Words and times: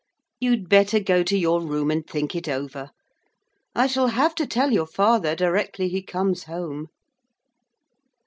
You'd 0.39 0.67
better 0.67 0.99
go 0.99 1.21
to 1.21 1.37
your 1.37 1.61
room 1.61 1.91
and 1.91 2.03
think 2.07 2.33
it 2.33 2.47
over. 2.49 2.89
I 3.75 3.85
shall 3.85 4.07
have 4.07 4.33
to 4.33 4.47
tell 4.47 4.71
your 4.71 4.87
father 4.87 5.35
directly 5.35 5.89
he 5.89 6.01
comes 6.01 6.45
home.' 6.45 6.87